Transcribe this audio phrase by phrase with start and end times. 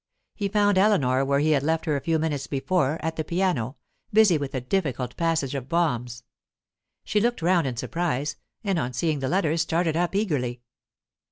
[0.33, 3.75] He found Eleanor where he had left her a few minutes before, at the piano,
[4.11, 6.23] busy with a difficult passage of Brahms.
[7.03, 10.63] She looked round in surprise, and on seeing the letters started up eagerly.